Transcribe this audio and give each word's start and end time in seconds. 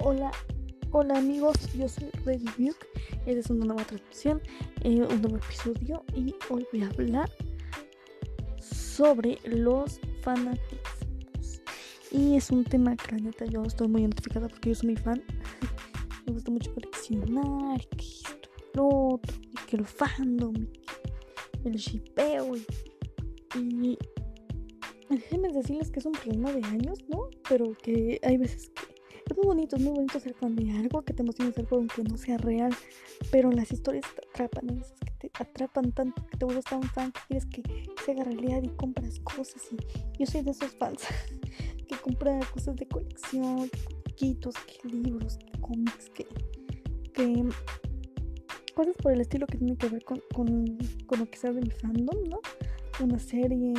Hola, 0.00 0.30
hola 0.92 1.18
amigos, 1.18 1.56
yo 1.74 1.88
soy 1.88 2.08
Reddy 2.24 2.44
Duke. 2.56 2.86
Esta 3.26 3.40
es 3.40 3.50
una 3.50 3.64
nueva 3.64 3.84
transmisión, 3.84 4.40
eh, 4.82 5.02
un 5.02 5.20
nuevo 5.20 5.38
episodio 5.38 6.04
y 6.14 6.36
hoy 6.48 6.64
voy 6.72 6.82
a 6.82 6.88
hablar 6.88 7.28
sobre 8.60 9.40
los 9.44 10.00
fanatismos. 10.22 11.62
Y 12.12 12.36
es 12.36 12.50
un 12.50 12.62
tema 12.62 12.96
que 12.96 13.16
neta 13.16 13.44
yo 13.46 13.64
estoy 13.64 13.88
muy 13.88 14.02
identificada 14.02 14.48
porque 14.48 14.68
yo 14.68 14.76
soy 14.76 14.90
muy 14.90 14.96
fan. 14.96 15.20
Me 16.26 16.32
gusta 16.32 16.52
mucho 16.52 16.72
coleccionar, 16.74 17.80
que 17.88 18.04
esto, 18.04 18.48
lo 18.74 18.88
otro, 18.88 19.36
y 19.36 19.66
que 19.66 19.76
el 19.78 19.84
fandom, 19.86 20.54
el 21.64 21.74
shipeo 21.74 22.56
y, 22.56 22.64
y 23.56 23.98
déjenme 25.10 25.52
decirles 25.52 25.90
que 25.90 25.98
es 25.98 26.06
un 26.06 26.12
problema 26.12 26.52
de 26.52 26.64
años, 26.66 27.00
¿no? 27.08 27.30
Pero 27.48 27.72
que 27.82 28.20
hay 28.22 28.36
veces 28.36 28.70
que 28.70 28.97
es 29.34 29.36
muy 29.36 29.46
bonito, 29.46 29.76
es 29.76 29.82
muy 29.82 29.92
bonito 29.92 30.20
ser 30.20 30.34
fan 30.34 30.54
de 30.56 30.70
algo, 30.72 31.02
que 31.02 31.12
te 31.12 31.22
emociona 31.22 31.52
algo 31.56 31.76
aunque 31.76 32.02
no 32.02 32.16
sea 32.16 32.38
real, 32.38 32.74
pero 33.30 33.50
las 33.50 33.72
historias 33.72 34.04
te 34.14 34.28
atrapan, 34.28 34.82
que 35.20 35.28
te 35.28 35.42
atrapan 35.42 35.92
tanto 35.92 36.26
que 36.26 36.36
te 36.36 36.44
vuelves 36.44 36.64
tan 36.64 36.82
fan 36.82 37.12
que 37.12 37.20
quieres 37.28 37.46
que 37.46 37.62
se 38.04 38.12
haga 38.12 38.24
realidad 38.24 38.62
y 38.62 38.68
compras 38.68 39.20
cosas 39.20 39.62
y 39.70 39.76
yo 40.18 40.26
soy 40.26 40.42
de 40.42 40.50
esos 40.50 40.72
fans 40.72 41.02
que 41.88 41.96
compra 41.96 42.38
cosas 42.52 42.76
de 42.76 42.86
colección, 42.86 43.70
poquitos, 44.04 44.54
que 44.56 44.88
libros, 44.88 45.38
que 45.38 45.60
cómics, 45.60 46.10
que, 46.10 46.26
que 47.12 47.44
cosas 48.74 48.94
por 49.02 49.12
el 49.12 49.20
estilo 49.20 49.46
que 49.46 49.58
tienen 49.58 49.76
que 49.76 49.88
ver 49.88 50.04
con, 50.04 50.22
con, 50.34 50.78
con 51.06 51.18
lo 51.18 51.30
que 51.30 51.38
sea 51.38 51.52
de 51.52 51.60
mi 51.60 51.70
fandom, 51.70 52.28
¿no? 52.28 52.40
Una 53.00 53.18
serie, 53.18 53.74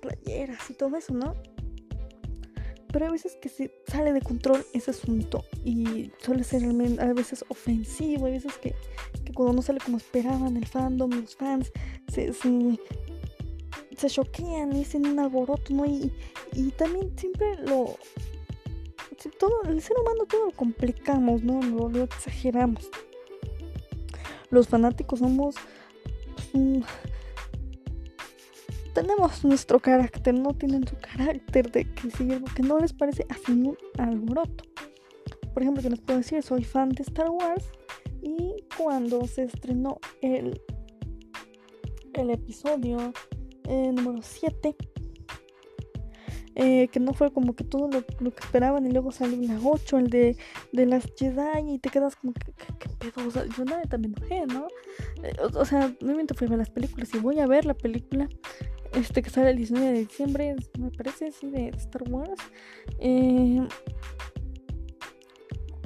playeras 0.00 0.70
y 0.70 0.74
todo 0.74 0.96
eso, 0.96 1.14
¿no? 1.14 1.34
Pero 2.92 3.06
hay 3.06 3.12
veces 3.12 3.36
que 3.36 3.48
se 3.48 3.72
sale 3.86 4.12
de 4.12 4.20
control 4.20 4.64
ese 4.72 4.90
asunto 4.90 5.44
y 5.64 6.10
suele 6.18 6.44
ser 6.44 6.64
a 6.64 7.12
veces 7.12 7.44
ofensivo, 7.48 8.26
hay 8.26 8.32
veces 8.32 8.58
que, 8.58 8.74
que 9.24 9.32
cuando 9.32 9.54
no 9.54 9.62
sale 9.62 9.78
como 9.80 9.96
esperaban 9.96 10.56
el 10.56 10.66
fandom, 10.66 11.10
los 11.10 11.36
fans 11.36 11.72
se, 12.12 12.32
se, 12.32 12.78
se 13.96 14.08
choquean 14.08 14.74
y 14.74 14.82
hacen 14.82 15.06
un 15.06 15.18
alboroto, 15.18 15.72
¿no? 15.72 15.86
Y, 15.86 16.12
y 16.52 16.70
también 16.72 17.16
siempre 17.16 17.56
lo... 17.64 17.96
Todo, 19.38 19.62
el 19.64 19.82
ser 19.82 19.98
humano 19.98 20.24
todo 20.24 20.46
lo 20.46 20.52
complicamos, 20.52 21.42
¿no? 21.42 21.60
Lo, 21.60 21.90
lo 21.90 22.04
exageramos. 22.04 22.88
Los 24.48 24.68
fanáticos 24.68 25.18
somos... 25.18 25.56
Pues, 26.52 26.84
tenemos 28.92 29.44
nuestro 29.44 29.80
carácter, 29.80 30.34
no 30.34 30.54
tienen 30.54 30.86
su 30.86 30.96
carácter 30.96 31.70
de 31.70 31.84
que 31.92 32.10
si 32.10 32.30
algo 32.32 32.46
que 32.54 32.62
no 32.62 32.78
les 32.78 32.92
parece, 32.92 33.26
hacen 33.28 33.66
un 33.66 33.78
alboroto. 33.98 34.64
Por 35.52 35.62
ejemplo, 35.62 35.82
yo 35.82 35.90
les 35.90 36.00
puedo 36.00 36.18
decir, 36.18 36.42
soy 36.42 36.64
fan 36.64 36.90
de 36.90 37.02
Star 37.02 37.30
Wars 37.30 37.70
y 38.22 38.64
cuando 38.76 39.26
se 39.26 39.44
estrenó 39.44 39.98
el, 40.22 40.60
el 42.14 42.30
episodio 42.30 43.12
eh, 43.64 43.92
número 43.92 44.20
7, 44.22 44.76
eh, 46.62 46.88
que 46.88 47.00
no 47.00 47.14
fue 47.14 47.32
como 47.32 47.54
que 47.54 47.64
todo 47.64 47.88
lo, 47.88 48.04
lo, 48.20 48.30
que 48.34 48.40
esperaban 48.40 48.86
y 48.86 48.90
luego 48.90 49.12
salió 49.12 49.40
la 49.48 49.58
8, 49.62 49.98
el 49.98 50.10
de, 50.10 50.36
de 50.72 50.86
las 50.86 51.04
Jedi 51.16 51.74
y 51.74 51.78
te 51.78 51.88
quedas 51.88 52.16
como 52.16 52.32
que, 52.34 52.52
¿qué, 52.78 52.88
pedo? 52.98 53.26
O 53.26 53.30
sea, 53.30 53.44
yo 53.46 53.64
nada, 53.64 53.82
también 53.82 54.14
enojé, 54.16 54.46
¿no? 54.46 54.66
Eh, 55.22 55.32
o, 55.40 55.58
o, 55.58 55.64
sea, 55.64 55.94
obviamente 56.02 56.34
fui 56.34 56.46
a 56.46 56.50
ver 56.50 56.58
las 56.58 56.70
películas 56.70 57.14
y 57.14 57.18
voy 57.18 57.38
a 57.40 57.46
ver 57.46 57.64
la 57.64 57.74
película 57.74 58.28
este 58.92 59.22
que 59.22 59.30
sale 59.30 59.50
el 59.50 59.56
19 59.56 59.92
de 59.92 59.98
diciembre, 60.00 60.56
me 60.78 60.90
parece, 60.90 61.32
sí, 61.32 61.50
de 61.50 61.68
Star 61.68 62.02
Wars. 62.10 62.40
Eh, 62.98 63.60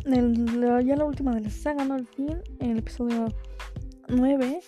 ya 0.07 0.97
la 0.97 1.05
última 1.05 1.35
de 1.35 1.41
la 1.41 1.51
saga, 1.51 1.85
¿no? 1.85 1.95
Al 1.95 2.07
fin, 2.07 2.39
el 2.61 2.79
episodio 2.79 3.27
9. 4.09 4.61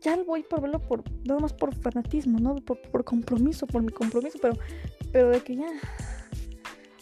Ya 0.00 0.22
voy 0.22 0.42
por 0.42 0.60
verlo 0.60 0.80
por, 0.80 1.02
nada 1.24 1.40
más 1.40 1.52
por 1.52 1.74
fanatismo, 1.74 2.38
¿no? 2.38 2.56
Por, 2.56 2.80
por 2.90 3.04
compromiso, 3.04 3.66
por 3.66 3.82
mi 3.82 3.90
compromiso, 3.90 4.38
pero, 4.40 4.54
pero 5.12 5.30
de 5.30 5.40
que 5.40 5.56
ya 5.56 5.68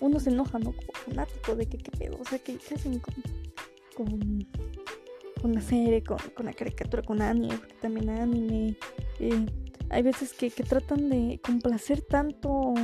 uno 0.01 0.21
se 0.21 0.31
enoja, 0.31 0.59
¿no? 0.59 0.73
Como 0.73 0.93
fanático, 0.93 1.57
de 1.57 1.67
que 1.67 1.79
qué 1.79 1.91
pedo, 1.91 2.19
o 2.21 2.25
sea, 2.25 2.39
que 2.39 2.59
hacen 2.75 2.99
con, 2.99 3.15
con, 3.95 4.47
con 5.41 5.55
la 5.55 5.61
serie, 5.61 6.03
con, 6.03 6.19
con, 6.35 6.47
la 6.47 6.53
caricatura, 6.53 7.03
con 7.03 7.23
anime, 7.23 7.57
porque 7.57 7.75
también 7.75 8.11
anime. 8.11 8.77
Eh, 9.21 9.47
hay 9.89 10.03
veces 10.03 10.33
que, 10.33 10.51
que, 10.51 10.65
tratan 10.65 11.09
de 11.09 11.41
complacer 11.45 12.01
tanto, 12.03 12.75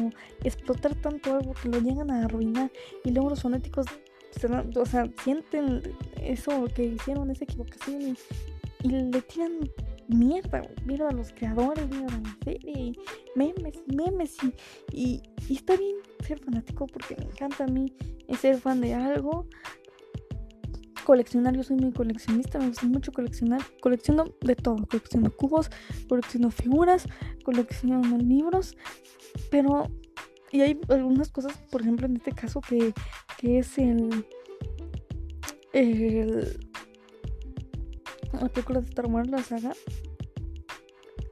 explotar 0.45 0.95
tanto 0.95 1.35
algo 1.35 1.53
que 1.55 1.69
lo 1.69 1.81
llegan 1.81 2.11
a 2.11 2.25
arruinar 2.25 2.71
y 3.05 3.11
luego 3.11 3.31
los 3.31 3.43
fanáticos, 3.43 3.87
o 4.77 4.87
sea, 4.87 5.11
sienten 5.25 5.83
eso 6.21 6.65
que 6.75 6.85
hicieron, 6.85 7.31
esa 7.31 7.45
equivocación 7.45 8.17
y 8.83 8.89
le 8.89 9.23
tiran 9.23 9.71
mierda, 10.09 10.63
mierda 10.85 11.09
a 11.09 11.13
los 11.13 11.33
creadores, 11.33 11.89
mierda 11.89 12.17
a 12.17 12.21
la 12.21 12.37
serie, 12.45 12.93
memes, 13.35 13.83
memes 13.87 14.37
y, 14.93 15.23
y, 15.49 15.55
está 15.55 15.77
bien 15.77 15.97
ser 16.25 16.39
fanático 16.39 16.87
porque 16.87 17.17
me 17.17 17.25
encanta 17.25 17.65
a 17.65 17.67
mí 17.67 17.93
ser 18.41 18.59
fan 18.59 18.81
de 18.81 18.95
algo, 18.95 19.47
coleccionar, 21.05 21.55
yo 21.55 21.63
soy 21.63 21.77
muy 21.77 21.93
coleccionista, 21.93 22.59
me 22.59 22.69
gusta 22.69 22.87
mucho 22.87 23.13
coleccionar, 23.13 23.61
colecciono 23.81 24.25
de 24.41 24.57
todo, 24.57 24.87
colecciono 24.87 25.31
cubos, 25.31 25.71
colecciono 26.09 26.51
figuras, 26.51 27.07
colecciono 27.45 28.03
libros, 28.19 28.77
pero 29.51 29.89
y 30.51 30.61
hay 30.61 30.79
algunas 30.89 31.31
cosas, 31.31 31.57
por 31.71 31.81
ejemplo, 31.81 32.07
en 32.07 32.17
este 32.17 32.33
caso 32.33 32.61
que, 32.61 32.93
que 33.39 33.59
es 33.59 33.79
el 33.79 34.25
la 38.41 38.49
película 38.49 38.81
de 38.81 38.89
Star 38.89 39.07
Wars, 39.07 39.29
la 39.29 39.43
saga, 39.43 39.73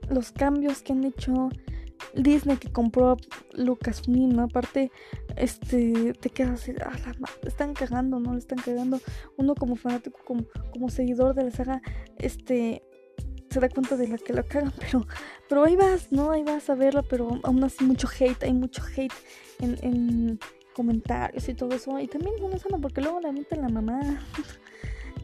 los 0.09 0.33
cambios 0.33 0.83
que 0.83 0.93
han 0.93 1.05
hecho 1.05 1.49
Disney 2.15 2.57
que 2.57 2.73
compró 2.73 3.11
a 3.11 3.17
Lucasfilm, 3.55 4.31
¿no? 4.31 4.45
Aparte, 4.45 4.91
este, 5.37 6.13
te 6.15 6.31
quedas 6.31 6.63
así, 6.63 6.73
ah, 6.85 6.93
la 7.05 7.49
están 7.49 7.75
cagando, 7.75 8.19
¿no? 8.19 8.33
Le 8.33 8.39
están 8.39 8.59
cagando. 8.59 9.01
Uno 9.37 9.55
como 9.55 9.77
fanático, 9.77 10.19
como, 10.25 10.45
como 10.73 10.89
seguidor 10.89 11.35
de 11.35 11.45
la 11.45 11.51
saga, 11.51 11.83
este, 12.19 12.83
se 13.51 13.61
da 13.61 13.69
cuenta 13.69 13.97
de 13.97 14.09
la 14.09 14.19
que 14.19 14.33
la 14.33 14.43
cagan, 14.43 14.73
pero, 14.81 15.07
pero 15.49 15.65
ahí 15.65 15.77
vas, 15.77 16.11
¿no? 16.11 16.31
Ahí 16.31 16.43
vas 16.43 16.69
a 16.71 16.75
verla, 16.75 17.03
pero 17.03 17.41
aún 17.43 17.63
así 17.65 17.85
mucho 17.85 18.09
hate, 18.09 18.43
hay 18.45 18.53
mucho 18.53 18.83
hate 18.97 19.15
en, 19.61 19.77
en 19.83 20.41
comentarios 20.75 21.49
y 21.49 21.55
todo 21.55 21.75
eso. 21.75 21.99
Y 21.99 22.09
también 22.09 22.35
no 22.41 22.51
es 22.51 22.63
sano 22.63 22.81
porque 22.81 23.01
luego 23.01 23.21
la 23.21 23.33
mienten 23.33 23.63
la 23.63 23.69
mamá. 23.69 24.01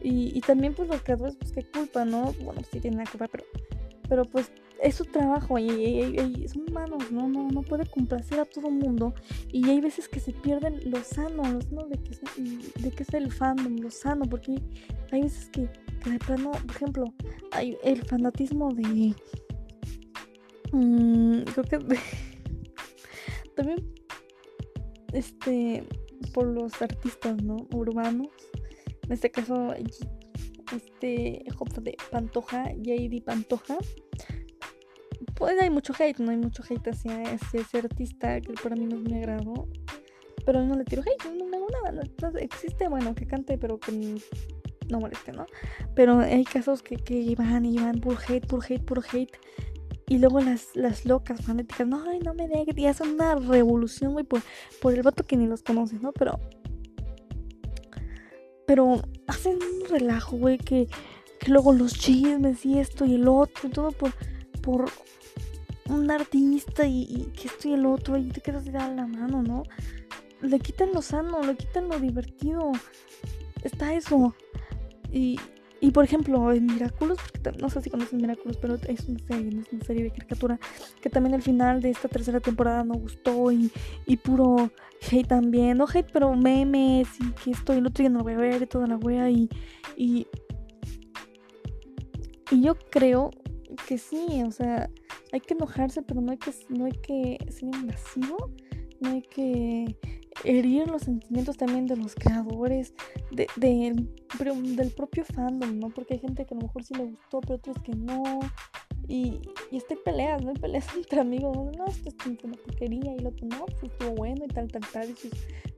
y, 0.01 0.37
y 0.37 0.41
también 0.41 0.73
pues 0.73 0.87
los 0.89 1.01
creadores, 1.01 1.35
pues 1.35 1.51
qué 1.51 1.63
culpa, 1.63 2.05
¿no? 2.05 2.33
Bueno, 2.43 2.61
sí 2.71 2.79
tienen 2.79 2.99
la 2.99 3.05
culpa, 3.05 3.27
pero, 3.27 3.43
pero 4.07 4.25
pues 4.25 4.51
es 4.81 4.95
su 4.95 5.05
trabajo 5.05 5.57
y, 5.57 6.47
son 6.47 6.69
humanos, 6.69 7.11
¿no? 7.11 7.27
No, 7.27 7.49
no 7.49 7.61
puede 7.61 7.85
complacer 7.85 8.39
a 8.39 8.45
todo 8.45 8.69
mundo 8.69 9.13
y 9.51 9.69
hay 9.69 9.81
veces 9.81 10.07
que 10.07 10.19
se 10.19 10.33
pierden 10.33 10.79
los 10.91 11.07
sanos, 11.07 11.71
¿no? 11.71 11.85
De 11.87 11.97
que, 11.97 12.17
de 12.81 12.91
que 12.91 13.03
es 13.03 13.13
el 13.13 13.31
fandom, 13.31 13.77
lo 13.77 13.89
sano, 13.89 14.25
porque 14.25 14.61
hay 15.11 15.21
veces 15.23 15.49
que, 15.49 15.69
que 16.03 16.11
de 16.11 16.19
plano, 16.19 16.51
por 16.51 16.75
ejemplo, 16.75 17.13
hay 17.51 17.77
el 17.83 18.03
fanatismo 18.03 18.73
de... 18.73 19.15
Mmm, 20.71 21.41
creo 21.43 21.65
que... 21.65 21.77
De, 21.77 21.97
también, 23.55 23.93
este, 25.13 25.87
por 26.33 26.47
los 26.47 26.81
artistas, 26.81 27.41
¿no? 27.41 27.67
Urbanos. 27.71 28.27
En 29.07 29.13
este 29.13 29.31
caso, 29.31 29.73
este, 29.73 31.43
de 31.81 31.97
Pantoja, 32.11 32.71
JD 32.73 33.23
Pantoja 33.23 33.77
pues 35.37 35.59
hay 35.61 35.69
mucho 35.69 35.93
hate, 35.97 36.19
no 36.19 36.31
hay 36.31 36.37
mucho 36.37 36.63
hate 36.67 36.87
hacia 36.87 37.21
ese, 37.23 37.59
ese 37.59 37.77
artista 37.77 38.41
que 38.41 38.53
para 38.53 38.75
mí 38.75 38.85
no 38.85 38.97
es 38.97 39.03
mi 39.03 39.17
agrado. 39.17 39.67
Pero 40.45 40.63
no 40.63 40.75
le 40.75 40.85
tiro 40.85 41.01
hate, 41.01 41.31
no 41.37 41.47
le 41.47 41.57
hago 41.57 41.67
nada. 41.83 42.03
No, 42.21 42.39
existe, 42.39 42.87
bueno, 42.87 43.13
que 43.13 43.27
cante, 43.27 43.57
pero 43.57 43.79
que 43.79 43.91
no 44.89 44.99
moleste, 44.99 45.33
¿no? 45.33 45.45
Pero 45.93 46.19
hay 46.19 46.43
casos 46.45 46.81
que, 46.81 46.95
que 46.95 47.35
van 47.35 47.65
y 47.65 47.77
van 47.77 47.99
por 47.99 48.17
hate, 48.27 48.47
por 48.47 48.63
hate, 48.63 48.83
por 48.83 49.03
hate. 49.05 49.37
Y 50.09 50.19
luego 50.19 50.39
las, 50.39 50.73
las 50.73 51.05
locas 51.05 51.41
fanáticas, 51.41 51.85
no, 51.85 52.01
ay, 52.09 52.19
no 52.19 52.33
me 52.33 52.47
dejes. 52.47 52.77
Y 52.77 52.85
hacen 52.85 53.09
una 53.09 53.35
revolución, 53.35 54.13
güey, 54.13 54.25
por, 54.25 54.41
por 54.81 54.93
el 54.93 55.03
vato 55.03 55.25
que 55.25 55.35
ni 55.35 55.47
los 55.47 55.63
conoces, 55.63 56.01
¿no? 56.01 56.13
Pero. 56.13 56.39
Pero 58.67 59.01
hacen 59.25 59.55
un 59.55 59.89
relajo, 59.89 60.37
güey, 60.37 60.59
que, 60.59 60.87
que 61.39 61.51
luego 61.51 61.73
los 61.73 61.95
chismes 61.95 62.63
y 62.65 62.77
esto 62.77 63.05
y 63.05 63.15
el 63.15 63.27
otro 63.27 63.67
y 63.67 63.71
todo 63.71 63.91
por, 63.91 64.11
por 64.61 64.91
un 65.89 66.11
artista 66.11 66.85
y, 66.85 67.31
que 67.35 67.47
esto 67.47 67.69
y 67.69 67.73
el 67.73 67.85
otro 67.85 68.17
y 68.17 68.25
te 68.29 68.41
quedas 68.41 68.65
de 68.65 68.71
dar 68.71 68.91
la 68.93 69.07
mano, 69.07 69.41
¿no? 69.41 69.63
Le 70.41 70.59
quitan 70.59 70.89
lo 70.93 71.01
sano, 71.01 71.41
le 71.41 71.55
quitan 71.55 71.89
lo 71.89 71.99
divertido. 71.99 72.71
Está 73.63 73.93
eso. 73.93 74.35
Y, 75.11 75.39
y 75.79 75.91
por 75.91 76.03
ejemplo, 76.03 76.51
en 76.51 76.65
Miraculous, 76.65 77.19
porque 77.31 77.57
no 77.59 77.69
sé 77.69 77.81
si 77.81 77.89
conocen 77.89 78.17
Miraculous, 78.17 78.57
pero 78.57 78.75
es 78.75 79.07
una 79.07 79.19
serie, 79.19 79.59
es 79.61 79.73
una 79.73 79.85
serie 79.85 80.03
de 80.03 80.11
caricatura 80.11 80.59
que 81.01 81.09
también 81.09 81.35
al 81.35 81.41
final 81.41 81.81
de 81.81 81.91
esta 81.91 82.07
tercera 82.07 82.39
temporada 82.39 82.83
no 82.83 82.95
gustó 82.95 83.51
y, 83.51 83.71
y 84.05 84.17
puro 84.17 84.71
hate 85.11 85.27
también, 85.27 85.77
no 85.77 85.85
hate, 85.91 86.09
pero 86.11 86.35
memes 86.35 87.07
y 87.19 87.31
que 87.31 87.51
esto 87.51 87.73
y 87.73 87.81
lo 87.81 87.89
otro 87.89 88.03
ya 88.03 88.09
no 88.09 88.19
lo 88.19 88.23
voy 88.23 88.33
a 88.33 88.37
ver 88.37 88.61
y 88.61 88.65
toda 88.65 88.87
la 88.87 88.97
wea 88.97 89.29
y, 89.29 89.49
y, 89.95 90.27
y 92.49 92.61
yo 92.61 92.75
creo 92.89 93.29
que 93.87 93.97
sí, 93.97 94.41
o 94.45 94.51
sea, 94.51 94.89
hay 95.31 95.41
que 95.41 95.53
enojarse, 95.53 96.01
pero 96.01 96.21
no 96.21 96.31
hay 96.31 96.37
que, 96.37 96.51
no 96.69 96.85
hay 96.85 96.93
que 96.93 97.37
ser 97.49 97.69
invasivo, 97.75 98.51
no 99.01 99.11
hay 99.11 99.21
que 99.21 99.97
herir 100.43 100.87
los 100.87 101.03
sentimientos 101.03 101.57
también 101.57 101.87
de 101.87 101.97
los 101.97 102.15
creadores, 102.15 102.93
de, 103.31 103.47
del 103.57 104.91
propio 104.91 105.25
fandom, 105.25 105.79
¿no? 105.79 105.89
Porque 105.89 106.15
hay 106.15 106.19
gente 106.19 106.45
que 106.45 106.53
a 106.53 106.57
lo 106.57 106.67
mejor 106.67 106.83
sí 106.83 106.93
le 106.93 107.05
gustó, 107.05 107.41
pero 107.41 107.55
otros 107.55 107.77
que 107.83 107.93
no. 107.93 108.39
Y, 109.07 109.39
y 109.71 109.77
este 109.77 109.95
peleas, 109.95 110.43
¿no? 110.43 110.49
Hay 110.49 110.55
peleas 110.57 110.85
entre 110.95 111.21
amigos, 111.21 111.55
no, 111.77 111.85
esto 111.85 112.09
es 112.09 112.43
una 112.43 112.57
porquería 112.57 113.15
y 113.15 113.19
lo 113.19 113.29
otro 113.29 113.47
no, 113.47 113.65
pues 113.65 113.91
estuvo 113.91 114.11
bueno 114.11 114.45
y 114.45 114.47
tal, 114.49 114.67
tal, 114.71 114.83
tal, 114.91 115.09
y 115.09 115.15
sus 115.15 115.31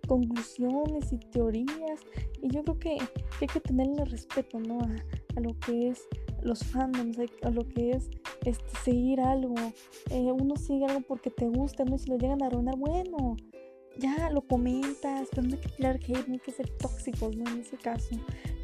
conclusiones 0.07 1.13
y 1.13 1.17
teorías. 1.17 2.01
Y 2.41 2.49
yo 2.49 2.63
creo 2.63 2.79
que, 2.79 2.97
hay 3.41 3.47
que 3.47 3.59
tenerle 3.59 4.05
respeto, 4.05 4.59
¿no? 4.59 4.79
A, 4.79 5.39
lo 5.39 5.57
que 5.59 5.89
es 5.89 6.01
los 6.41 6.65
fandoms, 6.65 7.17
a 7.43 7.49
lo 7.49 7.65
que 7.65 7.91
es 7.91 8.09
este, 8.45 8.77
seguir 8.83 9.21
algo. 9.21 9.55
Eh, 10.09 10.31
uno 10.31 10.55
sigue 10.55 10.85
algo 10.85 11.01
porque 11.01 11.29
te 11.29 11.47
gusta, 11.47 11.85
¿no? 11.85 11.95
Y 11.95 11.99
si 11.99 12.09
lo 12.09 12.17
llegan 12.17 12.41
a 12.43 12.47
arruinar, 12.47 12.75
bueno, 12.77 13.37
ya 13.97 14.29
lo 14.29 14.41
comentas, 14.41 15.27
pero 15.31 15.43
no 15.43 15.55
hay 15.55 15.61
que 15.61 15.69
tirar 15.69 15.95
hate, 15.95 16.27
no 16.27 16.33
hay 16.33 16.39
que 16.39 16.51
ser 16.51 16.69
tóxicos, 16.77 17.35
¿no? 17.35 17.49
En 17.49 17.59
ese 17.59 17.77
caso, 17.77 18.15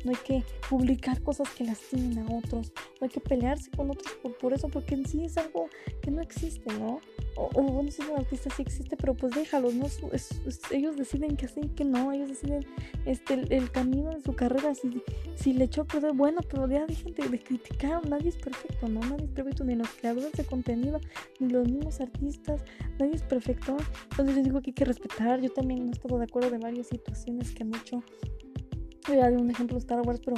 no 0.03 0.11
hay 0.11 0.17
que 0.17 0.43
publicar 0.69 1.21
cosas 1.21 1.49
que 1.49 1.65
lastimen 1.65 2.19
a 2.19 2.37
otros, 2.37 2.71
no 2.99 3.05
hay 3.05 3.09
que 3.09 3.19
pelearse 3.19 3.69
con 3.71 3.91
otros 3.91 4.13
por, 4.39 4.53
eso, 4.53 4.69
porque 4.69 4.95
en 4.95 5.05
sí 5.05 5.25
es 5.25 5.37
algo 5.37 5.67
que 6.01 6.11
no 6.11 6.21
existe, 6.21 6.73
¿no? 6.79 6.99
O, 7.37 7.49
bueno, 7.49 7.91
si 7.91 8.01
un 8.01 8.17
artista 8.17 8.49
sí 8.55 8.61
existe, 8.61 8.95
pero 8.95 9.13
pues 9.13 9.35
déjalos, 9.35 9.73
¿no? 9.73 9.87
ellos 10.71 10.95
deciden 10.95 11.35
que 11.35 11.47
sí, 11.47 11.61
que 11.75 11.83
no, 11.83 12.11
ellos 12.13 12.29
deciden 12.29 12.65
este, 13.05 13.33
el, 13.33 13.71
camino 13.71 14.11
de 14.11 14.21
su 14.21 14.33
carrera, 14.35 14.73
si, 14.73 15.01
si 15.35 15.53
le 15.53 15.65
echó 15.65 15.85
pues 15.85 16.03
bueno, 16.15 16.41
pero 16.49 16.67
ya 16.69 16.85
dejen 16.85 17.13
de, 17.13 17.27
de 17.27 17.39
criticar, 17.39 18.07
nadie 18.07 18.29
es 18.29 18.37
perfecto, 18.37 18.87
¿no? 18.87 19.01
Nadie 19.01 19.25
es 19.25 19.31
perfecto, 19.31 19.65
ni 19.65 19.75
los 19.75 19.89
creadores 19.89 20.31
de 20.31 20.45
contenido, 20.45 21.01
ni 21.39 21.49
los 21.49 21.67
mismos 21.67 21.99
artistas, 21.99 22.63
nadie 22.99 23.15
es 23.15 23.23
perfecto, 23.23 23.75
entonces 24.11 24.35
yo 24.37 24.43
digo 24.43 24.61
que 24.61 24.69
hay 24.69 24.75
que 24.75 24.85
respetar, 24.85 25.41
yo 25.41 25.51
también 25.51 25.85
no 25.85 25.91
he 25.91 25.95
estado 25.95 26.17
de 26.17 26.25
acuerdo 26.25 26.49
de 26.51 26.57
varias 26.59 26.87
situaciones 26.87 27.51
que 27.51 27.63
han 27.63 27.75
hecho 27.75 28.01
voy 29.07 29.17
a 29.17 29.29
dar 29.29 29.33
un 29.33 29.49
ejemplo 29.49 29.75
de 29.75 29.79
Star 29.79 30.01
Wars, 30.01 30.21
pero, 30.23 30.37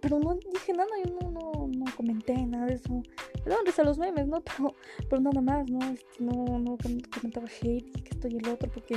pero 0.00 0.18
no 0.18 0.34
dije 0.34 0.72
nada, 0.72 0.90
yo 1.04 1.14
no, 1.20 1.30
no, 1.30 1.68
no 1.68 1.84
comenté 1.96 2.34
nada 2.46 2.66
de 2.66 2.74
eso. 2.74 3.02
Perdón, 3.44 3.60
a 3.76 3.82
los 3.82 3.98
memes, 3.98 4.28
¿no? 4.28 4.40
Pero, 4.56 4.74
pero 5.08 5.20
nada 5.22 5.40
más, 5.40 5.68
¿no? 5.68 5.80
Este, 5.90 6.22
no, 6.22 6.58
no 6.60 6.78
comentaba 7.12 7.48
hate 7.48 7.88
y 7.88 8.02
que 8.02 8.10
esto 8.10 8.28
y 8.28 8.36
el 8.36 8.48
otro, 8.48 8.70
porque 8.70 8.96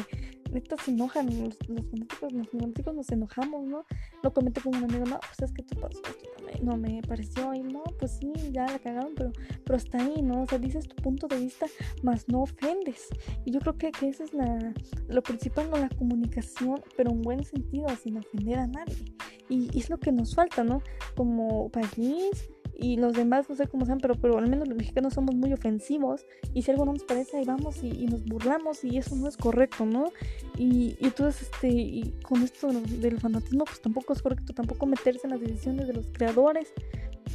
neta 0.51 0.77
se 0.77 0.91
enojan, 0.91 1.25
los, 1.27 1.57
los 1.67 1.85
fanáticos, 1.87 2.31
los 2.31 2.47
fanáticos 2.49 2.95
nos 2.95 3.09
enojamos, 3.09 3.65
¿no? 3.65 3.85
Lo 4.21 4.33
comenté 4.33 4.61
con 4.61 4.75
un 4.75 4.83
amigo, 4.83 5.05
no, 5.05 5.19
pues 5.19 5.49
es 5.49 5.51
que 5.51 5.63
tú 5.63 5.79
pasó, 5.79 5.99
esto 6.07 6.34
no 6.61 6.77
me, 6.77 7.01
pareció, 7.01 7.53
y 7.53 7.61
no, 7.61 7.83
pues 7.99 8.17
sí, 8.19 8.33
ya 8.51 8.65
la 8.65 8.79
cagaron, 8.79 9.13
pero, 9.15 9.31
pero 9.63 9.77
hasta 9.77 9.99
ahí, 9.99 10.21
¿no? 10.21 10.43
O 10.43 10.47
sea, 10.47 10.57
dices 10.57 10.87
tu 10.87 10.95
punto 10.95 11.27
de 11.27 11.37
vista, 11.37 11.65
más 12.03 12.27
no 12.27 12.41
ofendes. 12.43 13.07
Y 13.45 13.51
yo 13.51 13.59
creo 13.59 13.77
que, 13.77 13.91
que 13.91 14.09
esa 14.09 14.23
es 14.23 14.33
la, 14.33 14.73
lo 15.07 15.21
principal, 15.23 15.69
¿no? 15.69 15.77
La 15.77 15.89
comunicación, 15.89 16.81
pero 16.95 17.11
en 17.11 17.21
buen 17.21 17.43
sentido, 17.43 17.87
sin 18.01 18.17
ofender 18.17 18.59
a 18.59 18.67
nadie. 18.67 19.13
Y, 19.49 19.69
y 19.75 19.79
es 19.79 19.89
lo 19.89 19.97
que 19.97 20.11
nos 20.11 20.35
falta, 20.35 20.63
¿no? 20.63 20.81
Como 21.15 21.69
país, 21.69 22.49
y 22.77 22.97
los 22.97 23.13
demás 23.13 23.49
no 23.49 23.55
sé 23.55 23.67
cómo 23.67 23.85
sean, 23.85 23.99
pero, 23.99 24.15
pero 24.15 24.37
al 24.37 24.49
menos 24.49 24.67
los 24.67 24.77
mexicanos 24.77 25.13
somos 25.13 25.35
muy 25.35 25.53
ofensivos 25.53 26.25
y 26.53 26.61
si 26.61 26.71
algo 26.71 26.85
no 26.85 26.93
nos 26.93 27.03
parece 27.03 27.37
ahí 27.37 27.45
vamos 27.45 27.83
y, 27.83 28.05
nos 28.05 28.23
burlamos 28.25 28.83
y 28.83 28.97
eso 28.97 29.15
no 29.15 29.27
es 29.27 29.37
correcto, 29.37 29.85
¿no? 29.85 30.11
Y, 30.57 30.97
y 30.99 31.05
entonces 31.05 31.43
este, 31.43 31.69
y 31.69 32.13
con 32.23 32.41
esto 32.43 32.67
del 32.67 33.19
fanatismo 33.19 33.65
pues 33.65 33.81
tampoco 33.81 34.13
es 34.13 34.21
correcto, 34.21 34.53
tampoco 34.53 34.85
meterse 34.85 35.27
en 35.27 35.31
las 35.31 35.41
decisiones 35.41 35.87
de 35.87 35.93
los 35.93 36.07
creadores. 36.11 36.73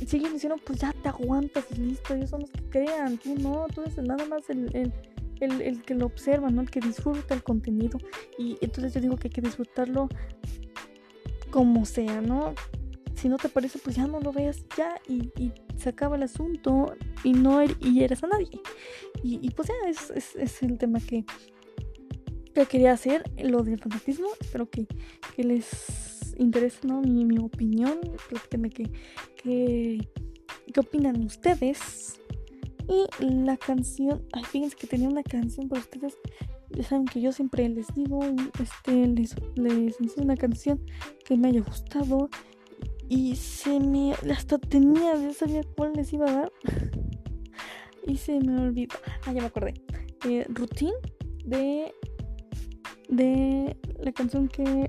Si 0.07 0.17
ellos 0.17 0.33
diciendo 0.33 0.57
pues 0.65 0.81
ya 0.81 0.93
te 0.93 1.09
aguantas 1.09 1.65
y 1.73 1.81
listo, 1.81 2.15
ellos 2.15 2.31
son 2.31 2.41
los 2.41 2.51
que 2.51 2.63
crean, 2.71 3.19
tú 3.19 3.35
no, 3.37 3.67
tú 3.75 3.83
eres 3.83 3.97
nada 3.99 4.25
más 4.27 4.49
el 4.49 4.93
el, 5.41 5.63
el, 5.63 5.83
que 5.83 5.95
lo 5.95 6.07
observa, 6.07 6.51
¿no? 6.51 6.61
El 6.61 6.71
que 6.71 6.81
disfruta 6.81 7.35
el 7.35 7.43
contenido. 7.43 7.99
Y 8.39 8.59
entonces 8.61 8.95
yo 8.95 9.01
digo 9.01 9.17
que 9.17 9.29
hay 9.29 9.33
que 9.33 9.41
disfrutarlo 9.41 10.09
como 11.51 11.85
sea, 11.85 12.21
¿no? 12.21 12.55
Si 13.21 13.29
no 13.29 13.37
te 13.37 13.51
parece, 13.51 13.79
pues 13.79 13.97
ya 13.97 14.07
no 14.07 14.19
lo 14.21 14.33
veas 14.33 14.65
ya 14.79 14.99
y, 15.07 15.31
se 15.77 15.91
acaba 15.91 16.17
el 16.17 16.23
asunto 16.23 16.95
y 17.23 17.33
no 17.33 17.61
er, 17.61 17.77
y 17.81 18.03
eres 18.03 18.23
a 18.25 18.27
nadie. 18.27 18.49
Y, 19.23 19.51
pues 19.51 19.69
ya 19.69 19.75
es, 19.89 20.35
es, 20.37 20.63
el 20.63 20.79
tema 20.79 21.01
que, 21.01 21.25
que 22.55 22.67
quería 22.67 22.93
hacer, 22.93 23.31
lo 23.43 23.63
del 23.63 23.79
fanatismo. 23.79 24.29
Espero 24.41 24.69
que, 24.69 24.87
que 25.37 25.45
les 25.45 26.35
interese 26.39 26.87
¿no? 26.87 27.03
mi, 27.03 27.25
mi 27.25 27.39
opinión. 27.39 27.99
Platíquenme 28.29 28.71
qué, 28.71 28.91
qué, 29.43 30.09
qué 30.73 30.81
opinan 30.81 31.23
ustedes. 31.25 32.21
Y 32.89 33.25
la 33.25 33.57
canción, 33.57 34.27
ay, 34.33 34.45
fíjense 34.45 34.77
que 34.77 34.87
tenía 34.87 35.09
una 35.09 35.23
canción 35.23 35.69
para 35.69 35.83
ustedes. 35.83 36.17
Ya 36.71 36.85
saben 36.85 37.05
que 37.05 37.21
yo 37.21 37.33
siempre 37.33 37.69
les 37.69 37.87
digo, 37.95 38.21
este, 38.61 39.07
les, 39.07 39.35
les 39.57 40.17
una 40.17 40.37
canción 40.37 40.81
que 41.25 41.37
me 41.37 41.49
haya 41.49 41.61
gustado. 41.61 42.31
Y 43.11 43.35
se 43.35 43.81
me. 43.81 44.13
Hasta 44.33 44.57
tenía, 44.59 45.17
ya 45.17 45.35
sabía 45.35 45.63
cuál 45.77 45.95
les 45.95 46.13
iba 46.13 46.31
a 46.31 46.33
dar. 46.33 46.53
y 48.07 48.17
se 48.17 48.39
me 48.39 48.63
olvidó. 48.63 48.95
Ah, 49.27 49.33
ya 49.33 49.41
me 49.41 49.49
acordé. 49.49 49.75
Eh, 50.25 50.47
Routine 50.49 50.95
de. 51.45 51.93
De 53.09 53.77
la 53.99 54.13
canción 54.13 54.47
que. 54.47 54.89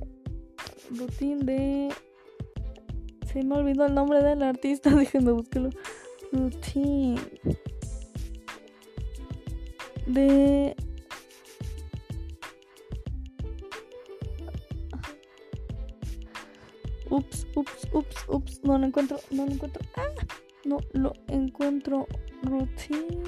Routine 0.91 1.44
de. 1.44 1.89
Se 3.33 3.44
me 3.44 3.56
olvidó 3.56 3.88
el 3.88 3.95
nombre 3.95 4.21
del 4.21 4.44
artista. 4.44 4.91
Déjenme 4.95 5.31
buscarlo. 5.31 5.71
Routine. 6.31 7.19
De. 10.06 10.75
Ups, 17.12 17.46
ups, 17.56 17.90
ups, 17.92 18.16
ups. 18.30 18.62
No 18.63 18.78
lo 18.78 18.86
encuentro, 18.86 19.19
no 19.31 19.46
lo 19.46 19.52
encuentro. 19.52 19.84
Ah, 19.98 20.08
no 20.63 20.80
lo 20.94 21.12
encuentro. 21.28 22.08
Routine. 22.44 23.22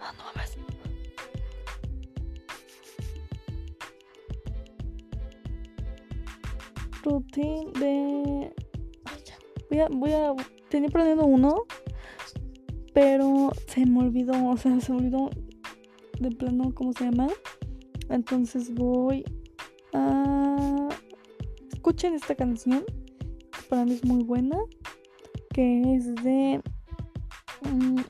Ah, 0.00 0.12
no 0.18 0.24
mames. 0.24 0.56
Routine 7.04 7.70
de. 7.78 8.52
Voy 9.70 9.78
a, 9.78 9.88
voy 9.88 10.12
a. 10.12 10.34
Tenía 10.70 10.88
perdiendo 10.88 11.24
uno. 11.24 11.66
Pero 12.92 13.52
se 13.68 13.86
me 13.86 14.00
olvidó. 14.00 14.32
O 14.48 14.56
sea, 14.56 14.80
se 14.80 14.90
me 14.90 14.98
olvidó 14.98 15.30
de 16.18 16.32
plano 16.32 16.74
cómo 16.74 16.92
se 16.94 17.04
llama. 17.04 17.28
Entonces 18.08 18.74
voy 18.74 19.24
Ah, 19.92 20.88
escuchen 21.72 22.14
esta 22.14 22.34
canción, 22.34 22.84
que 22.84 23.62
para 23.68 23.84
mí 23.84 23.92
es 23.92 24.04
muy 24.04 24.22
buena, 24.24 24.58
que 25.52 25.94
es 25.94 26.14
de... 26.16 26.60
Mm, 27.68 28.00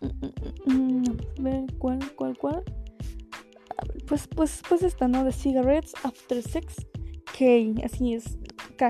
mm, 0.67 0.75
mm, 0.75 1.05
a 1.39 1.43
ver, 1.43 1.67
¿cuál, 1.79 1.99
cuál, 2.15 2.37
cuál? 2.39 2.63
Pues, 4.07 4.27
pues, 4.27 4.63
pues 4.69 4.83
esta, 4.83 5.07
¿no? 5.09 5.25
De 5.25 5.33
Cigarettes 5.33 5.95
After 6.03 6.43
Sex. 6.43 6.87
K, 7.39 7.85
así 7.85 8.15
es. 8.15 8.37
K. 8.77 8.89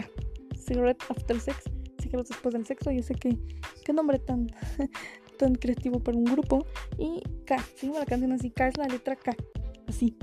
Cigarette 0.57 1.03
After 1.09 1.39
Sex. 1.39 1.65
Cigarettes 2.01 2.31
después 2.31 2.55
del 2.55 2.67
sexo. 2.67 2.91
Yo 2.91 3.03
sé 3.03 3.15
que. 3.15 3.37
Qué 3.85 3.93
nombre 3.93 4.19
tan, 4.19 4.47
tan 5.39 5.55
creativo 5.55 6.01
para 6.01 6.17
un 6.17 6.25
grupo. 6.25 6.65
Y 6.99 7.23
K. 7.45 7.59
Sigo 7.77 7.99
la 7.99 8.07
canción 8.07 8.33
así. 8.33 8.51
K 8.51 8.69
es 8.69 8.79
la 8.79 8.87
letra 8.87 9.15
K. 9.15 9.37
Así. 9.87 10.17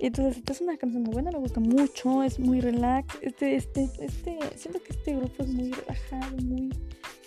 Entonces, 0.00 0.38
esta 0.38 0.52
es 0.52 0.60
una 0.60 0.76
canción 0.76 1.02
muy 1.04 1.12
buena, 1.12 1.30
me 1.30 1.38
gusta 1.38 1.60
mucho, 1.60 2.22
es 2.22 2.38
muy 2.38 2.60
relax. 2.60 3.16
Este, 3.22 3.56
este, 3.56 3.90
este, 4.00 4.38
siento 4.56 4.82
que 4.82 4.92
este 4.92 5.16
grupo 5.16 5.42
es 5.42 5.48
muy 5.48 5.70
relajado, 5.70 6.36
muy. 6.42 6.70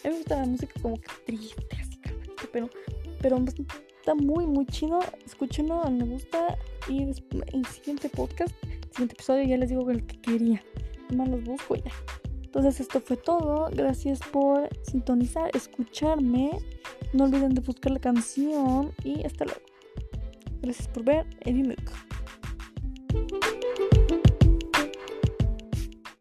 A 0.03 0.09
mí 0.09 0.13
me 0.13 0.17
gusta 0.17 0.39
la 0.39 0.45
música 0.45 0.73
como 0.81 0.95
que 0.95 1.07
triste, 1.25 1.67
así, 1.79 1.99
pero, 2.51 2.69
pero 3.21 3.43
está 3.45 4.15
muy, 4.15 4.45
muy 4.45 4.65
chido. 4.67 4.99
Escúchenlo, 5.25 5.89
me 5.89 6.05
gusta. 6.05 6.57
Y 6.87 7.03
en 7.03 7.13
el 7.53 7.65
siguiente 7.65 8.09
podcast, 8.09 8.53
el 8.63 8.91
siguiente 8.91 9.15
episodio, 9.15 9.43
ya 9.43 9.57
les 9.57 9.69
digo 9.69 9.89
el 9.89 10.05
que 10.05 10.21
quería. 10.21 10.63
Más 11.15 11.29
los 11.29 11.43
busco 11.43 11.75
ya. 11.75 11.91
Entonces, 12.43 12.79
esto 12.79 13.01
fue 13.01 13.17
todo. 13.17 13.69
Gracias 13.71 14.19
por 14.31 14.69
sintonizar, 14.83 15.49
escucharme. 15.55 16.51
No 17.13 17.25
olviden 17.25 17.53
de 17.53 17.61
buscar 17.61 17.91
la 17.91 17.99
canción 17.99 18.91
y 19.03 19.23
hasta 19.25 19.45
luego. 19.45 19.61
Gracias 20.61 20.87
por 20.87 21.03
ver 21.03 21.25
Eddie 21.41 21.63
Milk. 21.63 22.06